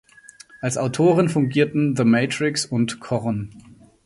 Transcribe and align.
Als 0.61 0.79
Autoren 0.79 1.29
fungierten 1.29 1.95
The 1.95 2.05
Matrix 2.05 2.65
und 2.65 2.99
Korn. 2.99 3.51